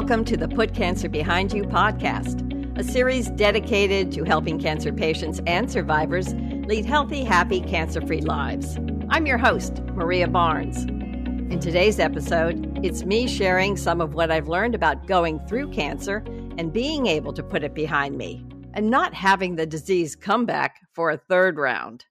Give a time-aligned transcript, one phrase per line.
[0.00, 5.40] Welcome to the Put Cancer Behind You podcast, a series dedicated to helping cancer patients
[5.44, 8.78] and survivors lead healthy, happy, cancer free lives.
[9.08, 10.84] I'm your host, Maria Barnes.
[10.84, 16.18] In today's episode, it's me sharing some of what I've learned about going through cancer
[16.56, 20.76] and being able to put it behind me and not having the disease come back
[20.94, 22.04] for a third round.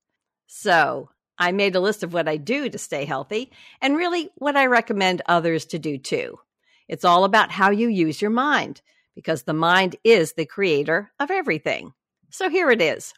[0.46, 3.50] So, I made a list of what I do to stay healthy
[3.82, 6.40] and really what I recommend others to do too.
[6.88, 8.82] It's all about how you use your mind
[9.16, 11.94] because the mind is the creator of everything.
[12.30, 13.14] So here it is.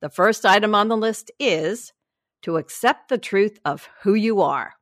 [0.00, 1.92] The first item on the list is
[2.42, 4.74] to accept the truth of who you are,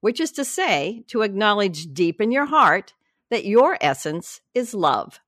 [0.00, 2.94] which is to say, to acknowledge deep in your heart
[3.30, 5.20] that your essence is love.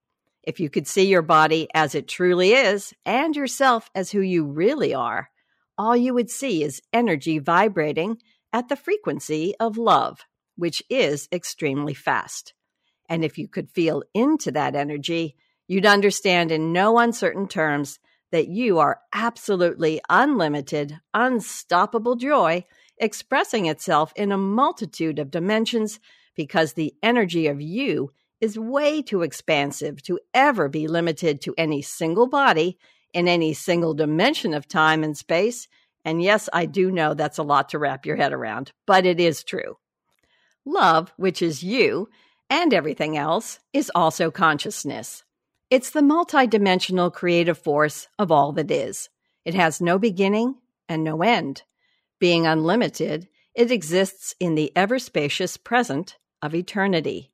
[0.43, 4.45] If you could see your body as it truly is and yourself as who you
[4.45, 5.30] really are,
[5.77, 8.18] all you would see is energy vibrating
[8.52, 10.24] at the frequency of love,
[10.57, 12.54] which is extremely fast.
[13.09, 15.37] And if you could feel into that energy,
[15.68, 17.99] you'd understand in no uncertain terms
[18.32, 22.65] that you are absolutely unlimited, unstoppable joy
[22.99, 26.01] expressing itself in a multitude of dimensions
[26.34, 31.82] because the energy of you is way too expansive to ever be limited to any
[31.82, 32.79] single body
[33.15, 35.68] in any single dimension of time and space.
[36.04, 39.21] And yes, I do know that's a lot to wrap your head around, but it
[39.21, 39.77] is true.
[40.66, 42.09] Love, which is you,
[42.50, 45.22] and everything else, is also consciousness.
[45.70, 49.09] It's the multidimensional creative force of all that is.
[49.44, 50.56] It has no beginning
[50.88, 51.62] and no end.
[52.18, 57.30] Being unlimited, it exists in the ever spacious present of eternity.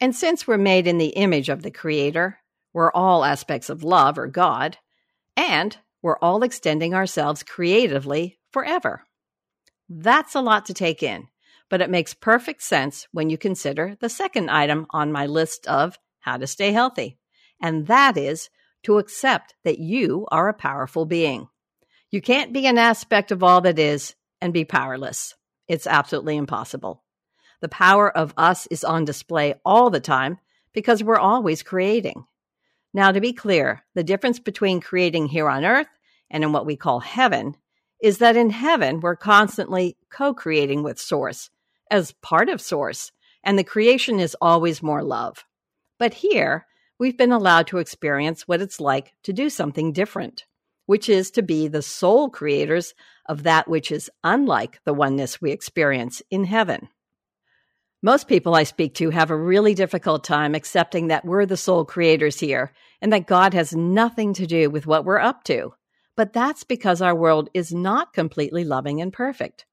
[0.00, 2.38] And since we're made in the image of the Creator,
[2.72, 4.78] we're all aspects of love or God,
[5.36, 9.04] and we're all extending ourselves creatively forever.
[9.88, 11.28] That's a lot to take in,
[11.74, 15.98] but it makes perfect sense when you consider the second item on my list of
[16.20, 17.18] how to stay healthy,
[17.60, 18.48] and that is
[18.84, 21.48] to accept that you are a powerful being.
[22.12, 25.34] You can't be an aspect of all that is and be powerless.
[25.66, 27.02] It's absolutely impossible.
[27.60, 30.38] The power of us is on display all the time
[30.72, 32.24] because we're always creating.
[32.92, 35.88] Now, to be clear, the difference between creating here on earth
[36.30, 37.56] and in what we call heaven
[38.00, 41.50] is that in heaven, we're constantly co creating with Source
[41.90, 43.12] as part of Source,
[43.42, 45.44] and the creation is always more love.
[45.98, 46.66] But here,
[46.98, 50.44] we've been allowed to experience what it's like to do something different,
[50.86, 52.94] which is to be the sole creators
[53.26, 56.88] of that which is unlike the oneness we experience in heaven.
[58.02, 61.86] Most people I speak to have a really difficult time accepting that we're the sole
[61.86, 65.72] creators here and that God has nothing to do with what we're up to.
[66.14, 69.64] But that's because our world is not completely loving and perfect.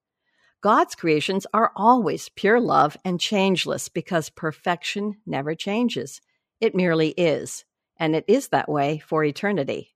[0.62, 6.22] God's creations are always pure love and changeless because perfection never changes.
[6.60, 7.66] It merely is,
[7.98, 9.96] and it is that way for eternity.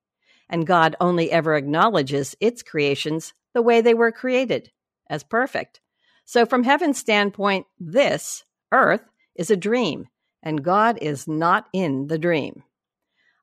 [0.50, 4.72] And God only ever acknowledges its creations the way they were created,
[5.08, 5.82] as perfect.
[6.26, 9.04] So, from heaven's standpoint, this, earth,
[9.36, 10.08] is a dream,
[10.42, 12.64] and God is not in the dream.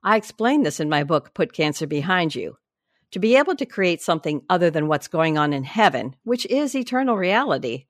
[0.03, 2.57] I explain this in my book, Put Cancer Behind You.
[3.13, 6.75] To be able to create something other than what's going on in heaven, which is
[6.75, 7.87] eternal reality,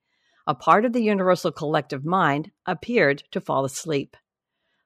[0.47, 4.17] a part of the universal collective mind appeared to fall asleep.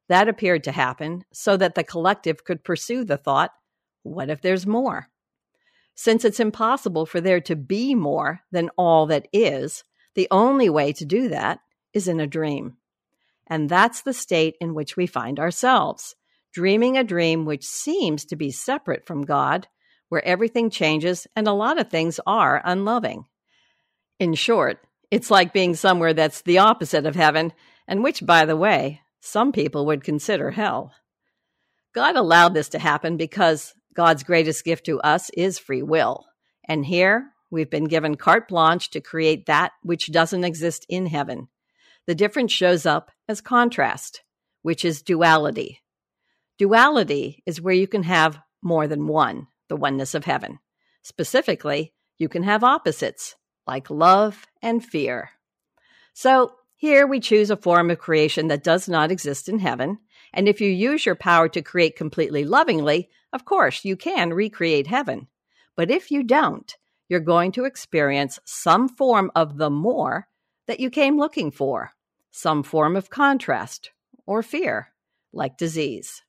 [0.09, 3.53] That appeared to happen so that the collective could pursue the thought
[4.03, 5.09] what if there's more?
[5.97, 9.83] Since it's impossible for there to be more than all that is,
[10.15, 11.59] the only way to do that
[11.93, 12.77] is in a dream.
[13.49, 16.15] And that's the state in which we find ourselves,
[16.53, 19.67] dreaming a dream which seems to be separate from God,
[20.09, 23.27] where everything changes and a lot of things are unloving.
[24.19, 24.79] In short,
[25.11, 27.53] it's like being somewhere that's the opposite of heaven,
[27.87, 30.93] and which, by the way, some people would consider hell.
[31.95, 36.27] God allowed this to happen because God's greatest gift to us is free will.
[36.69, 41.49] And here We've been given carte blanche to create that which doesn't exist in heaven.
[42.07, 44.23] The difference shows up as contrast,
[44.63, 45.81] which is duality.
[46.59, 50.59] Duality is where you can have more than one, the oneness of heaven.
[51.03, 53.37] Specifically, you can have opposites,
[53.67, 55.31] like love and fear.
[56.13, 59.99] So, here we choose a form of creation that does not exist in heaven.
[60.35, 64.87] And if you use your power to create completely lovingly, of course, you can recreate
[64.87, 65.29] heaven.
[65.75, 66.75] But if you don't,
[67.09, 70.29] you're going to experience some form of the more
[70.67, 71.93] that you came looking for,
[72.31, 73.91] some form of contrast
[74.27, 74.93] or fear,
[75.33, 76.23] like disease.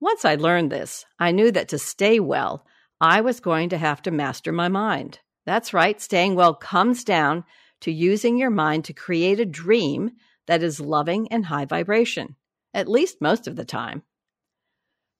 [0.00, 2.64] Once I learned this, I knew that to stay well,
[3.00, 5.20] I was going to have to master my mind.
[5.44, 7.44] That's right, staying well comes down
[7.80, 10.12] to using your mind to create a dream
[10.46, 12.36] that is loving and high vibration.
[12.72, 14.02] at least most of the time.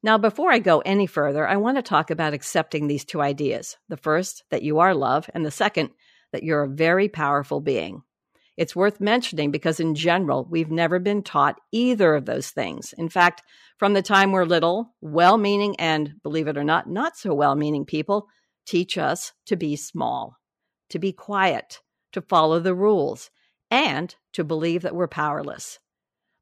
[0.03, 3.77] Now, before I go any further, I want to talk about accepting these two ideas
[3.89, 5.91] the first, that you are love, and the second,
[6.33, 8.03] that you're a very powerful being.
[8.61, 12.93] It's worth mentioning because, in general, we've never been taught either of those things.
[12.99, 13.43] In fact,
[13.79, 17.55] from the time we're little, well meaning and, believe it or not, not so well
[17.55, 18.27] meaning people
[18.67, 20.37] teach us to be small,
[20.91, 21.81] to be quiet,
[22.13, 23.31] to follow the rules,
[23.71, 25.79] and to believe that we're powerless.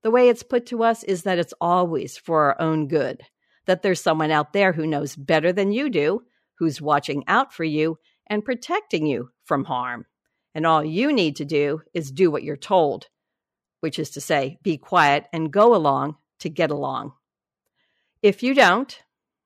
[0.03, 3.23] The way it's put to us is that it's always for our own good,
[3.67, 6.23] that there's someone out there who knows better than you do,
[6.59, 10.05] who's watching out for you and protecting you from harm.
[10.55, 13.07] And all you need to do is do what you're told,
[13.81, 17.13] which is to say, be quiet and go along to get along.
[18.23, 18.99] If you don't,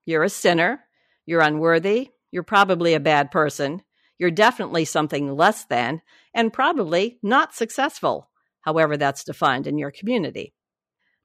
[0.06, 0.84] you're a sinner,
[1.26, 3.82] you're unworthy, you're probably a bad person,
[4.19, 6.00] you're definitely something less than,
[6.34, 8.31] and probably not successful,
[8.62, 10.54] however that's defined in your community.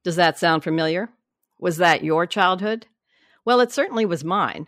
[0.04, 1.10] Does that sound familiar?
[1.58, 2.86] Was that your childhood?
[3.44, 4.66] Well, it certainly was mine.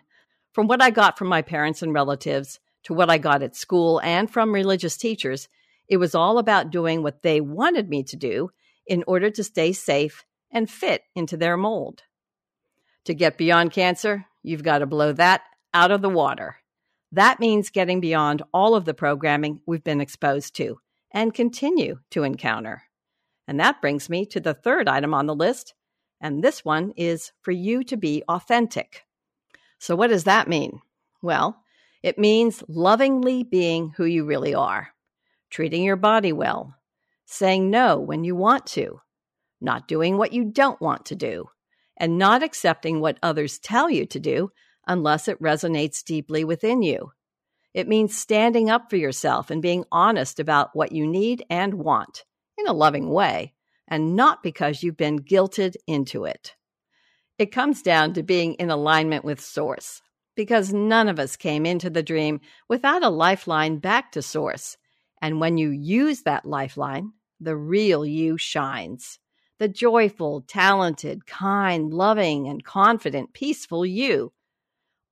[0.52, 4.00] From what I got from my parents and relatives to what I got at school
[4.02, 5.48] and from religious teachers,
[5.88, 8.50] it was all about doing what they wanted me to do
[8.86, 12.02] in order to stay safe and fit into their mold.
[13.04, 15.42] To get beyond cancer, you've got to blow that
[15.72, 16.56] out of the water.
[17.12, 20.80] That means getting beyond all of the programming we've been exposed to
[21.12, 22.84] and continue to encounter.
[23.48, 25.74] And that brings me to the third item on the list,
[26.20, 29.04] and this one is for you to be authentic.
[29.78, 30.82] So, what does that mean?
[31.20, 31.60] Well,
[32.02, 34.88] it means lovingly being who you really are,
[35.50, 36.74] treating your body well,
[37.26, 39.00] saying no when you want to,
[39.60, 41.48] not doing what you don't want to do,
[41.96, 44.50] and not accepting what others tell you to do
[44.86, 47.12] unless it resonates deeply within you.
[47.74, 52.24] It means standing up for yourself and being honest about what you need and want
[52.58, 53.54] in a loving way,
[53.86, 56.54] and not because you've been guilted into it.
[57.38, 60.02] It comes down to being in alignment with Source,
[60.40, 64.78] because none of us came into the dream without a lifeline back to Source.
[65.20, 69.18] And when you use that lifeline, the real you shines.
[69.58, 74.32] The joyful, talented, kind, loving, and confident, peaceful you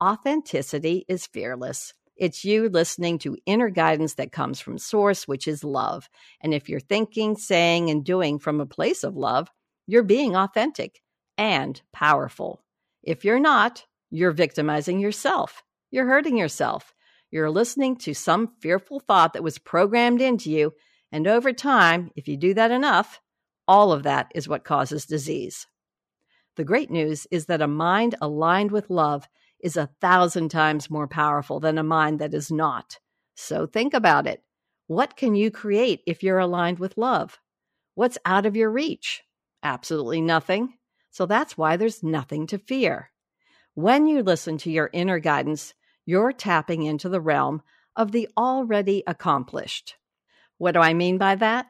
[0.03, 1.93] Authenticity is fearless.
[2.17, 6.09] It's you listening to inner guidance that comes from source, which is love.
[6.41, 9.51] And if you're thinking, saying, and doing from a place of love,
[9.87, 11.03] you're being authentic
[11.37, 12.63] and powerful.
[13.03, 15.63] If you're not, you're victimizing yourself.
[15.91, 16.95] You're hurting yourself.
[17.31, 20.73] You're listening to some fearful thought that was programmed into you.
[21.13, 23.21] And over time, if you do that enough,
[23.67, 25.67] all of that is what causes disease.
[26.57, 29.29] The great news is that a mind aligned with love
[29.61, 32.99] is a thousand times more powerful than a mind that is not.
[33.35, 34.43] So think about it.
[34.87, 37.39] What can you create if you're aligned with love?
[37.95, 39.23] What's out of your reach?
[39.63, 40.75] Absolutely nothing.
[41.11, 43.11] So that's why there's nothing to fear.
[43.75, 45.75] When you listen to your inner guidance,
[46.05, 47.63] you're tapping into the realm
[47.95, 49.97] of the already accomplished.
[50.57, 51.67] What do I mean by that?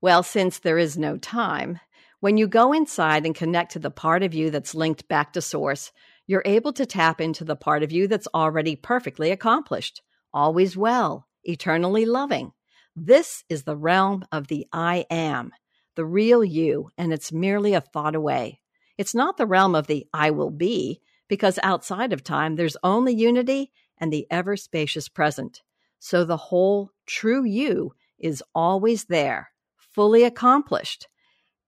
[0.00, 1.80] Well, since there is no time,
[2.20, 5.42] when you go inside and connect to the part of you that's linked back to
[5.42, 5.92] source,
[6.26, 10.02] you're able to tap into the part of you that's already perfectly accomplished,
[10.32, 12.52] always well, eternally loving.
[12.94, 15.52] This is the realm of the I am,
[15.96, 18.60] the real you, and it's merely a thought away.
[18.98, 21.00] It's not the realm of the I will be,
[21.32, 25.62] because outside of time, there's only unity and the ever spacious present.
[25.98, 31.08] So the whole true you is always there, fully accomplished.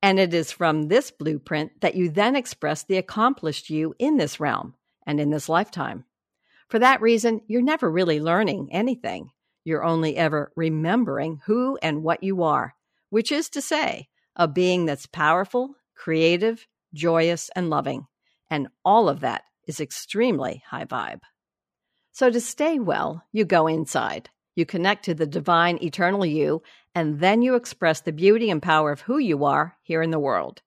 [0.02, 4.38] And it is from this blueprint that you then express the accomplished you in this
[4.38, 4.75] realm
[5.06, 6.04] and in this lifetime.
[6.68, 9.30] For that reason, you're never really learning anything.
[9.64, 12.75] You're only ever remembering who and what you are,
[13.09, 18.06] which is to say, a being that's powerful, creative, joyous, and loving.
[18.50, 21.21] And all of that is extremely high vibe.
[22.12, 24.30] So to stay well, you go inside.
[24.54, 26.62] You connect to the divine eternal you,
[26.94, 30.18] and then you express the beauty and power of who you are here in the
[30.18, 30.62] world.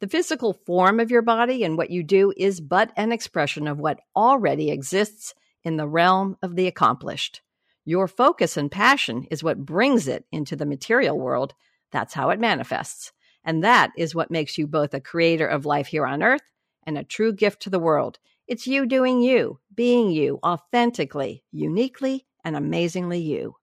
[0.00, 3.78] The physical form of your body and what you do is but an expression of
[3.78, 5.34] what already exists
[5.64, 7.40] in the realm of the accomplished.
[7.84, 11.54] Your focus and passion is what brings it into the material world.
[11.90, 13.12] That's how it manifests.
[13.44, 16.42] And that is what makes you both a creator of life here on earth
[16.86, 18.18] and a true gift to the world.
[18.46, 23.56] It's you doing you, being you authentically, uniquely, and amazingly you.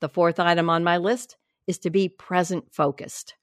[0.00, 1.36] The fourth item on my list
[1.68, 3.36] is to be present focused.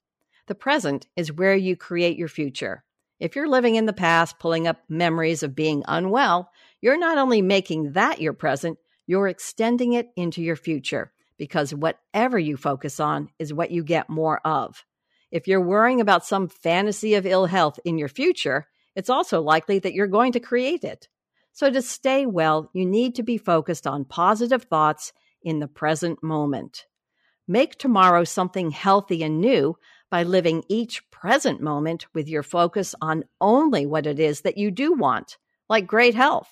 [0.48, 2.84] The present is where you create your future.
[3.22, 6.51] If you're living in the past, pulling up memories of being unwell,
[6.82, 12.38] you're not only making that your present, you're extending it into your future because whatever
[12.38, 14.84] you focus on is what you get more of.
[15.32, 18.68] If you're worrying about some fantasy of ill health in your future,
[19.00, 21.08] it's also likely that you're going to create it.
[21.53, 26.22] So, to stay well, you need to be focused on positive thoughts in the present
[26.22, 26.86] moment.
[27.48, 29.77] Make tomorrow something healthy and new
[30.12, 34.70] by living each present moment with your focus on only what it is that you
[34.70, 35.38] do want,
[35.70, 36.50] like great health.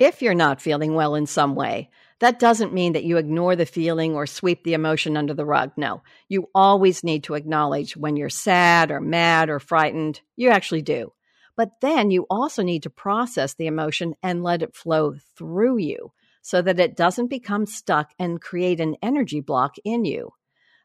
[0.00, 3.66] If you're not feeling well in some way, that doesn't mean that you ignore the
[3.66, 5.70] feeling or sweep the emotion under the rug.
[5.76, 10.20] No, you always need to acknowledge when you're sad or mad or frightened.
[10.36, 11.12] You actually do.
[11.60, 16.14] But then you also need to process the emotion and let it flow through you
[16.40, 20.30] so that it doesn't become stuck and create an energy block in you.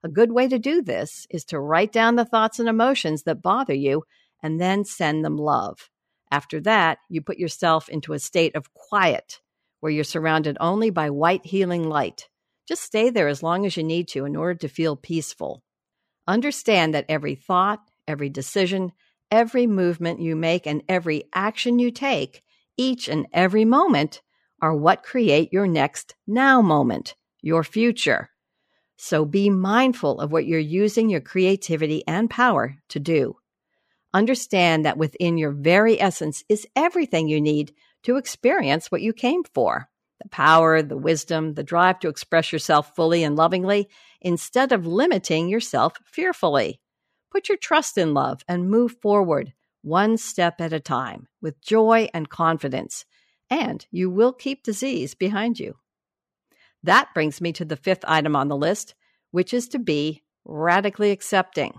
[0.04, 3.42] A good way to do this is to write down the thoughts and emotions that
[3.42, 4.04] bother you
[4.44, 5.90] and then send them love.
[6.30, 9.40] After that, you put yourself into a state of quiet
[9.80, 12.28] where you're surrounded only by white healing light.
[12.68, 15.64] Just stay there as long as you need to in order to feel peaceful.
[16.28, 17.80] Understand that every thought,
[18.10, 18.92] every decision,
[19.32, 22.44] every movement you make, and every action you take,
[22.78, 24.22] each and every moment,
[24.62, 28.30] are what create your next now moment, your future.
[28.98, 33.38] So be mindful of what you're using your creativity and power to do.
[34.14, 39.44] Understand that within your very essence is everything you need to experience what you came
[39.44, 39.90] for
[40.24, 43.90] the power, the wisdom, the drive to express yourself fully and lovingly
[44.22, 46.80] instead of limiting yourself fearfully.
[47.36, 49.52] Put your trust in love and move forward
[49.82, 53.04] one step at a time with joy and confidence,
[53.50, 55.76] and you will keep disease behind you.
[56.82, 58.96] That brings me to the fifth item on the list,
[59.32, 61.74] which is to be radically accepting.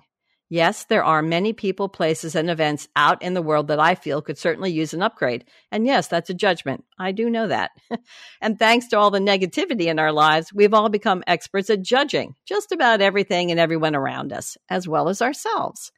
[0.48, 4.22] Yes, there are many people, places, and events out in the world that I feel
[4.22, 5.44] could certainly use an upgrade.
[5.72, 6.84] And yes, that's a judgment.
[7.00, 7.72] I do know that.
[8.40, 12.36] and thanks to all the negativity in our lives, we've all become experts at judging
[12.44, 15.90] just about everything and everyone around us, as well as ourselves.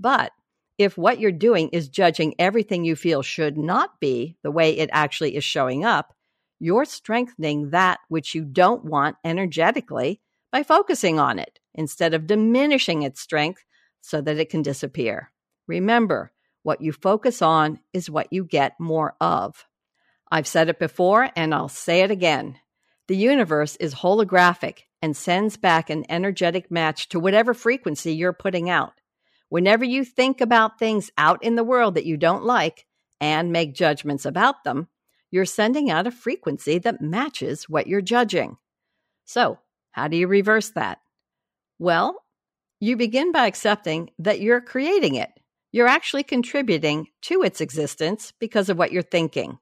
[0.00, 0.32] But
[0.78, 4.90] if what you're doing is judging everything you feel should not be the way it
[4.92, 6.12] actually is showing up,
[6.58, 13.02] you're strengthening that which you don't want energetically by focusing on it instead of diminishing
[13.02, 13.64] its strength
[14.02, 15.30] so that it can disappear.
[15.66, 16.32] Remember,
[16.62, 19.64] what you focus on is what you get more of.
[20.30, 22.58] I've said it before and I'll say it again.
[23.08, 28.70] The universe is holographic and sends back an energetic match to whatever frequency you're putting
[28.70, 28.92] out.
[29.48, 32.86] Whenever you think about things out in the world that you don't like
[33.20, 34.88] and make judgments about them,
[35.30, 38.56] you're sending out a frequency that matches what you're judging.
[39.24, 39.58] So,
[39.90, 41.00] how do you reverse that?
[41.78, 42.16] Well,
[42.82, 45.30] you begin by accepting that you're creating it.
[45.70, 49.58] You're actually contributing to its existence because of what you're thinking.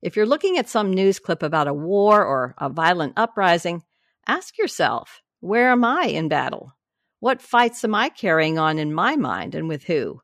[0.00, 3.82] If you're looking at some news clip about a war or a violent uprising,
[4.26, 6.72] ask yourself, where am I in battle?
[7.20, 10.22] What fights am I carrying on in my mind and with who?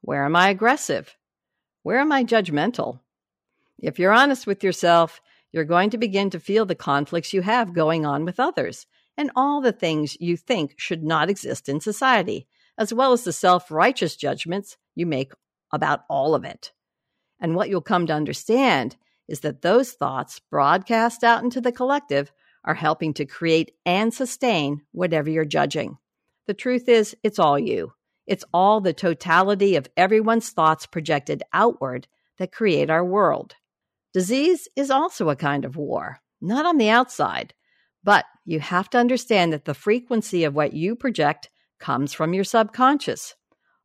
[0.00, 1.16] Where am I aggressive?
[1.84, 2.98] Where am I judgmental?
[3.78, 5.20] If you're honest with yourself,
[5.52, 8.84] you're going to begin to feel the conflicts you have going on with others
[9.18, 12.46] and all the things you think should not exist in society,
[12.78, 15.32] as well as the self righteous judgments you make
[15.72, 16.72] about all of it.
[17.40, 18.96] And what you'll come to understand
[19.26, 22.32] is that those thoughts broadcast out into the collective
[22.64, 25.98] are helping to create and sustain whatever you're judging.
[26.46, 27.92] The truth is, it's all you.
[28.26, 32.06] It's all the totality of everyone's thoughts projected outward
[32.38, 33.54] that create our world.
[34.12, 37.54] Disease is also a kind of war, not on the outside,
[38.04, 42.44] but you have to understand that the frequency of what you project comes from your
[42.44, 43.34] subconscious.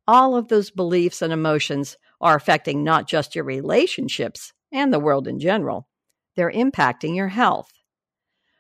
[0.08, 5.28] All of those beliefs and emotions are affecting not just your relationships and the world
[5.28, 5.90] in general,
[6.38, 7.74] they're impacting your health.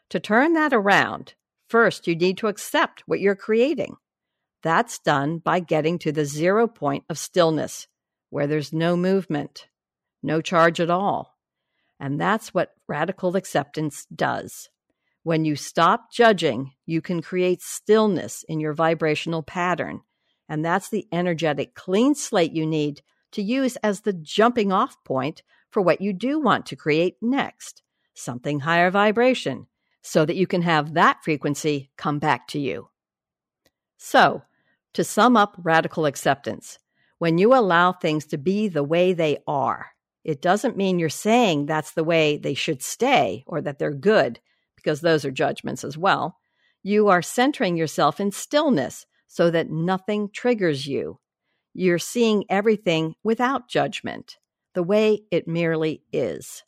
[0.10, 1.36] To turn that around,
[1.70, 3.96] first you need to accept what you're creating.
[4.62, 7.88] That's done by getting to the zero point of stillness,
[8.30, 9.68] where there's no movement,
[10.22, 11.38] no charge at all.
[11.98, 14.68] And that's what radical acceptance does.
[15.24, 20.02] When you stop judging, you can create stillness in your vibrational pattern.
[20.50, 23.02] And that's the energetic clean slate you need
[23.32, 27.82] to use as the jumping off point for what you do want to create next
[28.14, 29.68] something higher vibration,
[30.02, 32.90] so that you can have that frequency come back to you.
[33.98, 34.44] So,
[34.94, 36.78] to sum up radical acceptance,
[37.18, 39.88] when you allow things to be the way they are,
[40.24, 44.40] it doesn't mean you're saying that's the way they should stay or that they're good
[44.84, 46.38] because those are judgments as well,
[46.84, 51.20] you are centering yourself in stillness so that nothing triggers you.
[51.74, 54.38] You're seeing everything without judgment,
[54.74, 56.64] the way it merely is.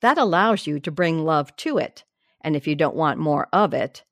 [0.00, 2.04] That allows you to bring love to it,
[2.40, 4.02] and if you don't want more of it,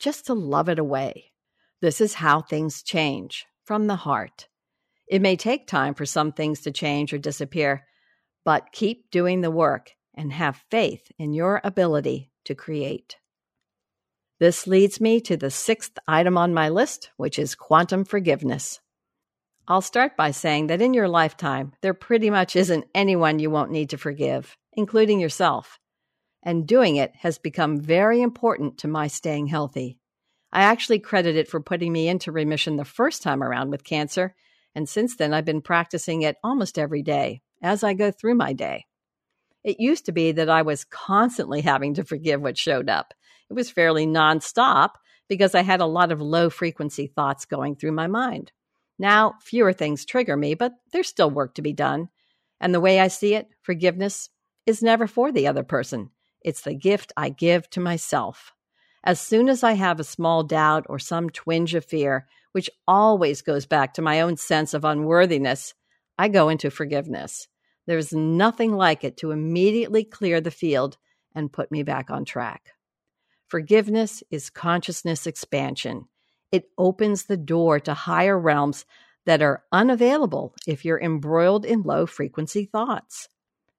[0.00, 1.32] just to love it away.
[1.80, 4.48] This is how things change from the heart.
[5.06, 7.86] It may take time for some things to change or disappear,
[8.44, 13.16] but keep doing the work and have faith in your ability to create.
[14.40, 18.80] This leads me to the sixth item on my list, which is quantum forgiveness.
[19.66, 23.70] I'll start by saying that in your lifetime, there pretty much isn't anyone you won't
[23.70, 25.78] need to forgive, including yourself.
[26.42, 29.98] And doing it has become very important to my staying healthy.
[30.50, 34.34] I actually credit it for putting me into remission the first time around with cancer,
[34.74, 38.54] and since then I've been practicing it almost every day as I go through my
[38.54, 38.86] day.
[39.68, 43.12] It used to be that I was constantly having to forgive what showed up.
[43.50, 44.92] It was fairly nonstop
[45.28, 48.50] because I had a lot of low frequency thoughts going through my mind.
[48.98, 52.08] Now, fewer things trigger me, but there's still work to be done.
[52.58, 54.30] And the way I see it, forgiveness
[54.64, 56.12] is never for the other person.
[56.40, 58.54] It's the gift I give to myself.
[59.04, 63.42] As soon as I have a small doubt or some twinge of fear, which always
[63.42, 65.74] goes back to my own sense of unworthiness,
[66.16, 67.48] I go into forgiveness.
[67.88, 70.98] There's nothing like it to immediately clear the field
[71.34, 72.74] and put me back on track.
[73.46, 76.06] Forgiveness is consciousness expansion.
[76.52, 78.84] It opens the door to higher realms
[79.24, 83.30] that are unavailable if you're embroiled in low frequency thoughts.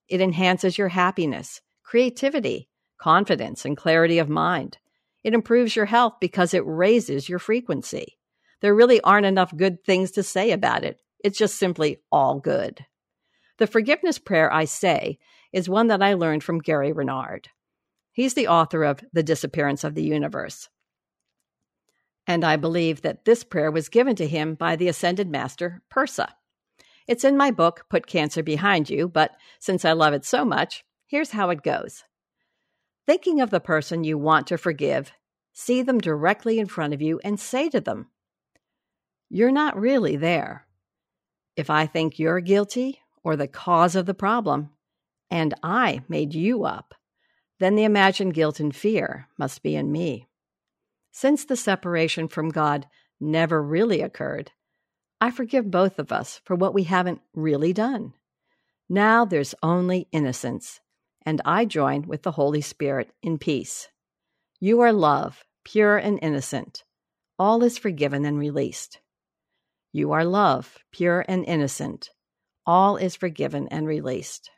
[0.08, 4.80] It enhances your happiness, creativity, confidence, and clarity of mind.
[5.24, 8.18] It improves your health because it raises your frequency.
[8.62, 11.00] There really aren't enough good things to say about it.
[11.24, 12.88] It's just simply all good.
[13.60, 15.20] The forgiveness prayer I say
[15.51, 17.50] is one that I learned from Gary Renard.
[18.13, 20.70] He's the author of The Disappearance of the Universe.
[22.25, 26.30] And I believe that this prayer was given to him by the Ascended Master, Pursah.
[27.06, 30.86] It's in my book, Put Cancer Behind You, but since I love it so much,
[31.08, 32.06] here's how it goes.
[33.06, 35.12] Thinking of the person you want to forgive,
[35.51, 38.10] see them directly in front of you and say to them,
[39.30, 40.65] You're not really there.
[41.58, 44.69] If I think you're guilty or the cause of the problem,
[45.29, 46.93] and I made you up,
[47.60, 50.27] then the imagined guilt and fear must be in me.
[51.12, 52.88] Since the separation from God
[53.19, 54.51] never really occurred,
[55.21, 58.13] I forgive both of us for what we haven't really done.
[58.88, 60.79] Now there's only innocence,
[61.25, 63.89] and I join with the Holy Spirit in peace.
[64.60, 66.84] You are love, pure and innocent.
[67.38, 68.99] All is forgiven and released.
[69.91, 72.10] You are love, pure and innocent
[72.69, 74.51] all is forgiven and released.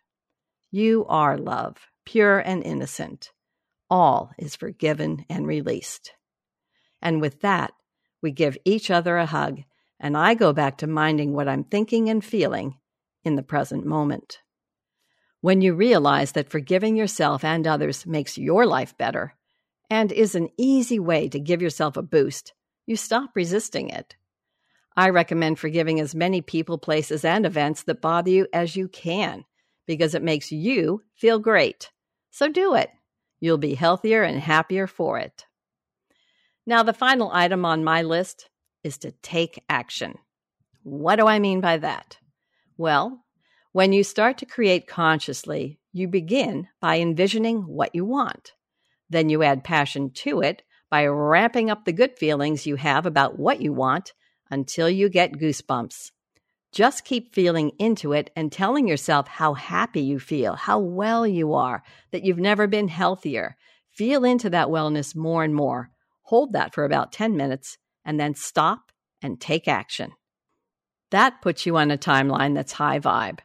[0.69, 3.31] You are love, pure and innocent.
[3.89, 6.11] All is forgiven and released.
[7.01, 7.71] And with that,
[8.21, 9.61] we give each other a hug,
[9.97, 12.75] and I go back to minding what I'm thinking and feeling
[13.23, 14.39] in the present moment.
[15.39, 19.35] When you realize that forgiving yourself and others makes your life better
[19.89, 22.51] and is an easy way to give yourself a boost,
[22.85, 24.17] you stop resisting it.
[24.95, 29.45] I recommend forgiving as many people, places, and events that bother you as you can
[29.87, 31.91] because it makes you feel great.
[32.29, 32.89] So do it.
[33.39, 35.45] You'll be healthier and happier for it.
[36.65, 38.49] Now, the final item on my list
[38.83, 40.15] is to take action.
[40.83, 42.17] What do I mean by that?
[42.77, 43.23] Well,
[43.71, 48.53] when you start to create consciously, you begin by envisioning what you want.
[49.09, 53.39] Then you add passion to it by ramping up the good feelings you have about
[53.39, 54.13] what you want
[54.51, 56.11] until you get goosebumps.
[56.71, 61.53] Just keep feeling into it and telling yourself how happy you feel, how well you
[61.53, 63.57] are, that you've never been healthier.
[63.89, 65.89] Feel into that wellness more and more.
[66.23, 70.11] Hold that for about 10 minutes and then stop and take action.
[71.09, 73.39] That puts you on a timeline that's high vibe.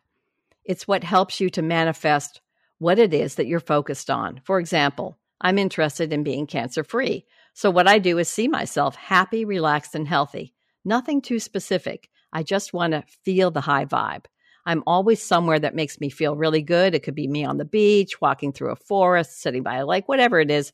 [0.64, 2.40] It's what helps you to manifest
[2.78, 4.40] what it is that you're focused on.
[4.44, 7.26] For example, I'm interested in being cancer free.
[7.54, 10.54] So, what I do is see myself happy, relaxed, and healthy.
[10.86, 12.08] Nothing too specific.
[12.32, 14.26] I just want to feel the high vibe.
[14.64, 16.94] I'm always somewhere that makes me feel really good.
[16.94, 20.06] It could be me on the beach, walking through a forest, sitting by a lake,
[20.06, 20.72] whatever it is.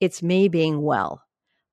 [0.00, 1.24] It's me being well.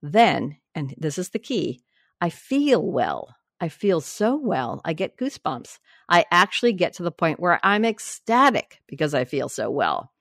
[0.02, 1.80] Then, and this is the key,
[2.20, 3.36] I feel well.
[3.62, 4.82] I feel so well.
[4.84, 5.78] I get goosebumps.
[6.10, 10.12] I actually get to the point where I'm ecstatic because I feel so well.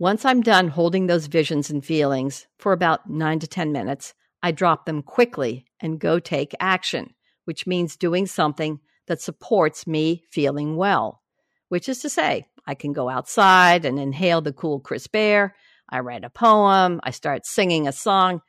[0.00, 4.52] Once I'm done holding those visions and feelings for about nine to 10 minutes, I
[4.52, 10.76] drop them quickly and go take action, which means doing something that supports me feeling
[10.76, 11.22] well,
[11.68, 15.54] which is to say, I can go outside and inhale the cool, crisp air.
[15.88, 17.00] I write a poem.
[17.02, 18.40] I start singing a song.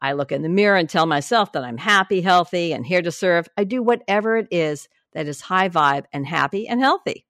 [0.00, 3.10] I look in the mirror and tell myself that I'm happy, healthy, and here to
[3.10, 3.48] serve.
[3.56, 7.26] I do whatever it is that is high vibe and happy and healthy.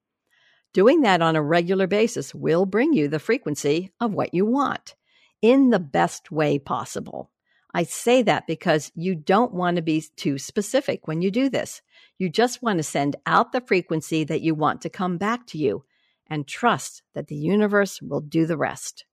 [0.73, 4.95] Doing that on a regular basis will bring you the frequency of what you want
[5.41, 7.31] in the best way possible.
[7.77, 11.83] I say that because you don't want to be too specific when you do this.
[12.17, 15.59] You just want to send out the frequency that you want to come back to
[15.59, 15.83] you
[16.25, 19.05] and trust that the universe will do the rest.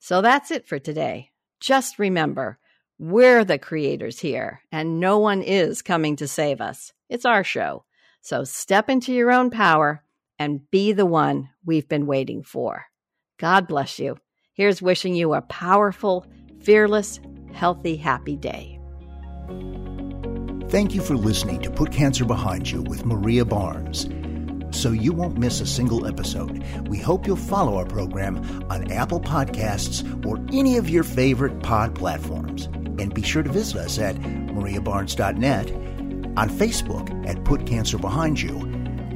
[0.00, 1.30] So that's it for today.
[1.60, 2.58] Just remember,
[2.98, 6.92] we're the creators here, and no one is coming to save us.
[7.08, 7.84] It's our show.
[8.22, 10.02] So step into your own power
[10.36, 12.86] and be the one we've been waiting for.
[13.38, 14.16] God bless you.
[14.52, 16.26] Here's wishing you a powerful,
[16.60, 17.20] fearless,
[17.54, 18.78] healthy, happy day.
[20.68, 24.08] Thank you for listening to Put Cancer Behind You with Maria Barnes.
[24.72, 28.38] So you won't miss a single episode, we hope you'll follow our program
[28.70, 32.64] on Apple Podcasts or any of your favorite pod platforms.
[32.98, 35.70] And be sure to visit us at mariabarnes.net,
[36.36, 38.58] on Facebook at Put Cancer Behind You,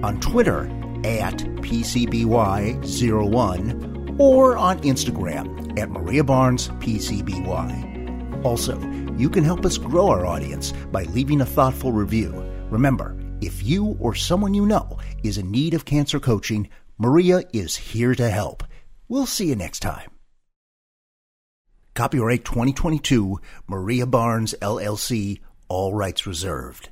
[0.05, 0.67] on Twitter
[1.05, 7.88] at PCBY01, or on Instagram at Maria Barnes PCBY.
[8.43, 8.79] Also,
[9.17, 12.33] you can help us grow our audience by leaving a thoughtful review.
[12.71, 17.77] Remember, if you or someone you know is in need of cancer coaching, Maria is
[17.77, 18.65] here to help.
[19.09, 20.11] We'll see you next time.
[21.95, 26.91] Copyright 2022, Maria Barnes, LLC, all rights reserved.